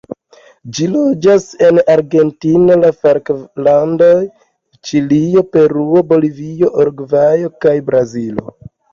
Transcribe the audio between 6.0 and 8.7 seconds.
Bolivio, Urugvajo, kaj Brazilo.